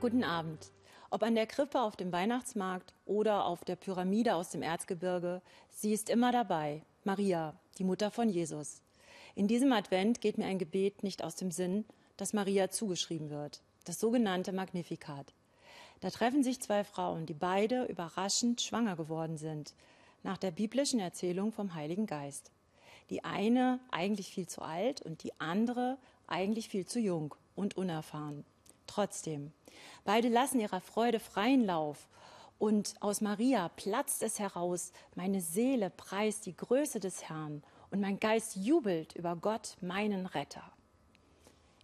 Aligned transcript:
Guten 0.00 0.22
Abend. 0.22 0.70
Ob 1.10 1.24
an 1.24 1.34
der 1.34 1.48
Krippe 1.48 1.80
auf 1.80 1.96
dem 1.96 2.12
Weihnachtsmarkt 2.12 2.94
oder 3.04 3.46
auf 3.46 3.64
der 3.64 3.74
Pyramide 3.74 4.36
aus 4.36 4.50
dem 4.50 4.62
Erzgebirge, 4.62 5.42
sie 5.70 5.92
ist 5.92 6.08
immer 6.08 6.30
dabei. 6.30 6.82
Maria, 7.02 7.56
die 7.78 7.84
Mutter 7.84 8.12
von 8.12 8.28
Jesus. 8.28 8.80
In 9.34 9.48
diesem 9.48 9.72
Advent 9.72 10.20
geht 10.20 10.38
mir 10.38 10.44
ein 10.44 10.60
Gebet 10.60 11.02
nicht 11.02 11.24
aus 11.24 11.34
dem 11.34 11.50
Sinn, 11.50 11.84
das 12.16 12.32
Maria 12.32 12.70
zugeschrieben 12.70 13.28
wird. 13.28 13.60
Das 13.86 13.98
sogenannte 13.98 14.52
Magnificat. 14.52 15.34
Da 15.98 16.10
treffen 16.10 16.44
sich 16.44 16.60
zwei 16.60 16.84
Frauen, 16.84 17.26
die 17.26 17.34
beide 17.34 17.86
überraschend 17.86 18.60
schwanger 18.60 18.94
geworden 18.94 19.36
sind, 19.36 19.74
nach 20.22 20.38
der 20.38 20.52
biblischen 20.52 21.00
Erzählung 21.00 21.50
vom 21.50 21.74
Heiligen 21.74 22.06
Geist. 22.06 22.52
Die 23.10 23.24
eine 23.24 23.80
eigentlich 23.90 24.28
viel 24.28 24.46
zu 24.46 24.62
alt 24.62 25.02
und 25.02 25.24
die 25.24 25.32
andere 25.40 25.98
eigentlich 26.28 26.68
viel 26.68 26.86
zu 26.86 27.00
jung 27.00 27.34
und 27.56 27.76
unerfahren. 27.76 28.44
Trotzdem, 28.88 29.52
beide 30.04 30.28
lassen 30.28 30.58
ihrer 30.58 30.80
Freude 30.80 31.20
freien 31.20 31.64
Lauf 31.64 32.08
und 32.58 32.94
aus 32.98 33.20
Maria 33.20 33.68
platzt 33.68 34.24
es 34.24 34.40
heraus, 34.40 34.92
meine 35.14 35.40
Seele 35.40 35.90
preist 35.90 36.46
die 36.46 36.56
Größe 36.56 36.98
des 36.98 37.28
Herrn 37.28 37.62
und 37.92 38.00
mein 38.00 38.18
Geist 38.18 38.56
jubelt 38.56 39.14
über 39.14 39.36
Gott, 39.36 39.76
meinen 39.80 40.26
Retter. 40.26 40.64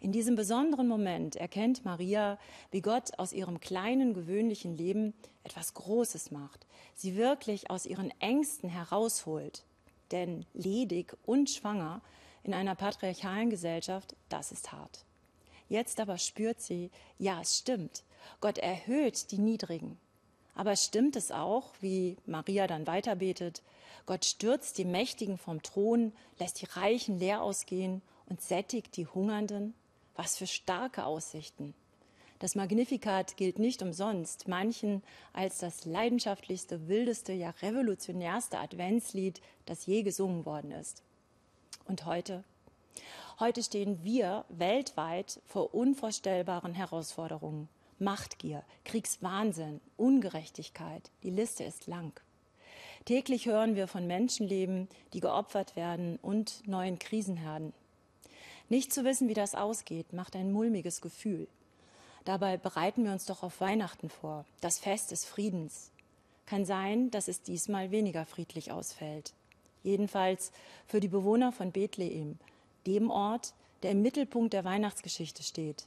In 0.00 0.12
diesem 0.12 0.34
besonderen 0.34 0.88
Moment 0.88 1.36
erkennt 1.36 1.84
Maria, 1.84 2.38
wie 2.70 2.82
Gott 2.82 3.18
aus 3.18 3.32
ihrem 3.32 3.60
kleinen, 3.60 4.12
gewöhnlichen 4.12 4.76
Leben 4.76 5.14
etwas 5.44 5.74
Großes 5.74 6.30
macht, 6.30 6.66
sie 6.94 7.16
wirklich 7.16 7.70
aus 7.70 7.86
ihren 7.86 8.10
Ängsten 8.20 8.68
herausholt. 8.68 9.64
Denn 10.10 10.44
ledig 10.52 11.16
und 11.24 11.48
schwanger 11.48 12.02
in 12.42 12.52
einer 12.52 12.74
patriarchalen 12.74 13.48
Gesellschaft, 13.48 14.16
das 14.28 14.52
ist 14.52 14.72
hart. 14.72 15.06
Jetzt 15.68 16.00
aber 16.00 16.18
spürt 16.18 16.60
sie, 16.60 16.90
ja, 17.18 17.40
es 17.40 17.58
stimmt. 17.58 18.04
Gott 18.40 18.58
erhöht 18.58 19.30
die 19.30 19.38
Niedrigen. 19.38 19.98
Aber 20.54 20.76
stimmt 20.76 21.16
es 21.16 21.30
auch, 21.30 21.72
wie 21.80 22.16
Maria 22.26 22.66
dann 22.66 22.86
weiterbetet, 22.86 23.62
Gott 24.06 24.24
stürzt 24.24 24.76
die 24.78 24.84
Mächtigen 24.84 25.38
vom 25.38 25.62
Thron, 25.62 26.12
lässt 26.38 26.60
die 26.60 26.66
Reichen 26.66 27.18
leer 27.18 27.42
ausgehen 27.42 28.02
und 28.26 28.42
sättigt 28.42 28.96
die 28.96 29.06
Hungernden? 29.06 29.74
Was 30.14 30.36
für 30.36 30.46
starke 30.46 31.06
Aussichten. 31.06 31.74
Das 32.38 32.54
Magnificat 32.54 33.36
gilt 33.36 33.58
nicht 33.58 33.82
umsonst 33.82 34.48
manchen 34.48 35.02
als 35.32 35.58
das 35.58 35.86
leidenschaftlichste, 35.86 36.88
wildeste, 36.88 37.32
ja 37.32 37.50
revolutionärste 37.62 38.58
Adventslied, 38.58 39.40
das 39.64 39.86
je 39.86 40.02
gesungen 40.02 40.44
worden 40.44 40.70
ist. 40.70 41.02
Und 41.86 42.04
heute? 42.04 42.44
Heute 43.40 43.62
stehen 43.62 44.02
wir 44.04 44.44
weltweit 44.48 45.40
vor 45.46 45.74
unvorstellbaren 45.74 46.74
Herausforderungen. 46.74 47.68
Machtgier, 47.98 48.62
Kriegswahnsinn, 48.84 49.80
Ungerechtigkeit, 49.96 51.10
die 51.22 51.30
Liste 51.30 51.64
ist 51.64 51.86
lang. 51.86 52.12
Täglich 53.04 53.46
hören 53.46 53.76
wir 53.76 53.86
von 53.86 54.06
Menschenleben, 54.06 54.88
die 55.12 55.20
geopfert 55.20 55.76
werden 55.76 56.18
und 56.22 56.66
neuen 56.66 56.98
Krisenherden. 56.98 57.72
Nicht 58.68 58.92
zu 58.92 59.04
wissen, 59.04 59.28
wie 59.28 59.34
das 59.34 59.54
ausgeht, 59.54 60.12
macht 60.12 60.36
ein 60.36 60.52
mulmiges 60.52 61.00
Gefühl. 61.00 61.46
Dabei 62.24 62.56
bereiten 62.56 63.04
wir 63.04 63.12
uns 63.12 63.26
doch 63.26 63.42
auf 63.42 63.60
Weihnachten 63.60 64.08
vor, 64.08 64.46
das 64.62 64.78
Fest 64.78 65.10
des 65.10 65.24
Friedens. 65.24 65.90
Kann 66.46 66.64
sein, 66.64 67.10
dass 67.10 67.28
es 67.28 67.42
diesmal 67.42 67.90
weniger 67.90 68.24
friedlich 68.24 68.72
ausfällt. 68.72 69.34
Jedenfalls 69.82 70.50
für 70.86 71.00
die 71.00 71.08
Bewohner 71.08 71.52
von 71.52 71.72
Bethlehem, 71.72 72.38
dem 72.86 73.10
Ort, 73.10 73.54
der 73.82 73.92
im 73.92 74.02
Mittelpunkt 74.02 74.52
der 74.52 74.64
Weihnachtsgeschichte 74.64 75.42
steht. 75.42 75.86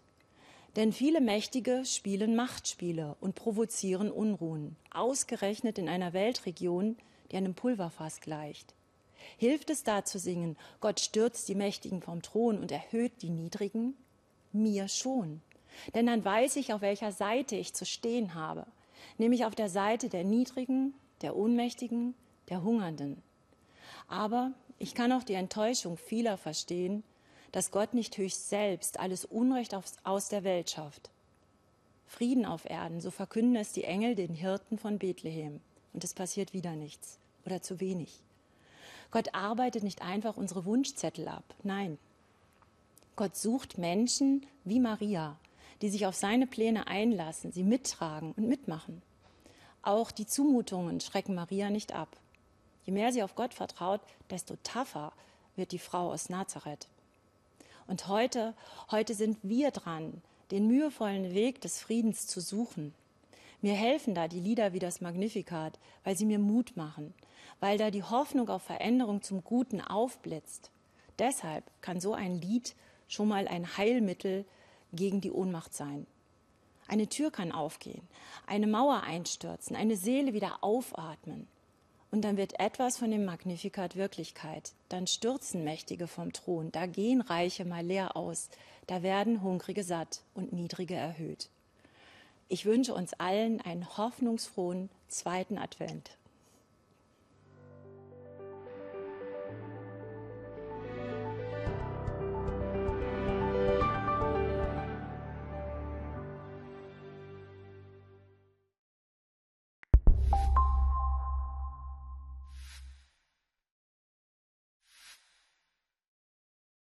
Denn 0.75 0.93
viele 0.93 1.21
Mächtige 1.21 1.83
spielen 1.85 2.35
Machtspiele 2.35 3.15
und 3.19 3.35
provozieren 3.35 4.11
Unruhen, 4.11 4.75
ausgerechnet 4.91 5.79
in 5.79 5.89
einer 5.89 6.13
Weltregion, 6.13 6.97
die 7.31 7.37
einem 7.37 7.55
Pulverfass 7.55 8.21
gleicht. 8.21 8.75
Hilft 9.37 9.69
es 9.69 9.83
da 9.83 10.05
zu 10.05 10.19
singen, 10.19 10.55
Gott 10.79 10.99
stürzt 10.99 11.47
die 11.47 11.55
Mächtigen 11.55 12.01
vom 12.01 12.21
Thron 12.21 12.59
und 12.59 12.71
erhöht 12.71 13.21
die 13.21 13.29
Niedrigen? 13.29 13.95
Mir 14.51 14.87
schon. 14.87 15.41
Denn 15.93 16.05
dann 16.05 16.23
weiß 16.23 16.55
ich, 16.55 16.73
auf 16.73 16.81
welcher 16.81 17.11
Seite 17.11 17.55
ich 17.55 17.73
zu 17.73 17.85
stehen 17.85 18.35
habe, 18.35 18.65
nämlich 19.17 19.45
auf 19.45 19.55
der 19.55 19.69
Seite 19.69 20.09
der 20.09 20.23
Niedrigen, 20.23 20.93
der 21.21 21.35
Ohnmächtigen, 21.35 22.15
der 22.49 22.63
Hungernden. 22.63 23.21
Aber 24.07 24.53
ich 24.79 24.93
kann 24.93 25.11
auch 25.11 25.23
die 25.23 25.33
Enttäuschung 25.33 25.97
vieler 25.97 26.37
verstehen, 26.37 27.03
dass 27.51 27.71
Gott 27.71 27.93
nicht 27.93 28.17
höchst 28.17 28.49
selbst 28.49 28.99
alles 28.99 29.25
Unrecht 29.25 29.75
aus 30.03 30.29
der 30.29 30.43
Welt 30.43 30.69
schafft. 30.69 31.09
Frieden 32.05 32.45
auf 32.45 32.69
Erden, 32.69 33.01
so 33.01 33.11
verkünden 33.11 33.55
es 33.55 33.73
die 33.73 33.83
Engel 33.83 34.15
den 34.15 34.33
Hirten 34.33 34.77
von 34.77 34.97
Bethlehem. 34.97 35.59
Und 35.93 36.03
es 36.03 36.13
passiert 36.13 36.53
wieder 36.53 36.75
nichts 36.75 37.19
oder 37.45 37.61
zu 37.61 37.79
wenig. 37.79 38.21
Gott 39.11 39.33
arbeitet 39.33 39.83
nicht 39.83 40.01
einfach 40.01 40.37
unsere 40.37 40.65
Wunschzettel 40.65 41.27
ab. 41.27 41.55
Nein. 41.63 41.97
Gott 43.15 43.35
sucht 43.35 43.77
Menschen 43.77 44.45
wie 44.63 44.79
Maria, 44.79 45.37
die 45.81 45.89
sich 45.89 46.05
auf 46.05 46.15
seine 46.15 46.45
Pläne 46.45 46.87
einlassen, 46.87 47.51
sie 47.51 47.63
mittragen 47.63 48.33
und 48.33 48.47
mitmachen. 48.47 49.01
Auch 49.81 50.11
die 50.11 50.27
Zumutungen 50.27 50.99
schrecken 50.99 51.33
Maria 51.33 51.69
nicht 51.69 51.93
ab. 51.93 52.09
Je 52.87 52.93
mehr 52.93 53.11
sie 53.11 53.21
auf 53.21 53.35
Gott 53.35 53.53
vertraut, 53.53 53.99
desto 54.29 54.55
tougher 54.63 55.11
wird 55.57 55.73
die 55.73 55.77
Frau 55.77 56.09
aus 56.13 56.29
Nazareth. 56.29 56.87
Und 57.85 58.07
heute, 58.07 58.53
heute 58.89 59.13
sind 59.13 59.37
wir 59.43 59.71
dran, 59.71 60.21
den 60.51 60.67
mühevollen 60.67 61.33
Weg 61.33 61.59
des 61.59 61.81
Friedens 61.81 62.27
zu 62.27 62.39
suchen. 62.39 62.93
Mir 63.61 63.73
helfen 63.73 64.15
da 64.15 64.29
die 64.29 64.39
Lieder 64.39 64.71
wie 64.71 64.79
das 64.79 65.01
Magnificat, 65.01 65.77
weil 66.05 66.15
sie 66.15 66.25
mir 66.25 66.39
Mut 66.39 66.77
machen, 66.77 67.13
weil 67.59 67.77
da 67.77 67.91
die 67.91 68.03
Hoffnung 68.03 68.47
auf 68.47 68.63
Veränderung 68.63 69.21
zum 69.21 69.43
Guten 69.43 69.81
aufblitzt. 69.81 70.71
Deshalb 71.19 71.65
kann 71.81 71.99
so 71.99 72.13
ein 72.13 72.39
Lied 72.39 72.73
schon 73.09 73.27
mal 73.27 73.49
ein 73.49 73.77
Heilmittel 73.77 74.45
gegen 74.93 75.19
die 75.19 75.31
Ohnmacht 75.31 75.73
sein. 75.73 76.07
Eine 76.87 77.07
Tür 77.07 77.31
kann 77.31 77.51
aufgehen, 77.51 78.07
eine 78.45 78.67
Mauer 78.67 79.03
einstürzen, 79.03 79.75
eine 79.75 79.97
Seele 79.97 80.31
wieder 80.31 80.63
aufatmen. 80.63 81.49
Und 82.09 82.21
dann 82.21 82.37
wird 82.37 82.59
etwas 82.59 82.97
von 82.97 83.11
dem 83.11 83.25
Magnifikat 83.25 83.95
Wirklichkeit. 83.95 84.71
Dann 84.89 85.07
stürzen 85.07 85.63
Mächtige 85.63 86.07
vom 86.07 86.31
Thron, 86.31 86.71
da 86.71 86.85
gehen 86.85 87.21
Reiche 87.21 87.65
mal 87.65 87.85
leer 87.85 88.15
aus, 88.15 88.49
da 88.87 89.03
werden 89.03 89.41
Hungrige 89.41 89.83
satt 89.83 90.21
und 90.33 90.53
Niedrige 90.53 90.95
erhöht. 90.95 91.49
Ich 92.47 92.65
wünsche 92.65 92.93
uns 92.93 93.13
allen 93.13 93.59
einen 93.59 93.97
hoffnungsfrohen 93.97 94.89
zweiten 95.09 95.57
Advent. 95.57 96.11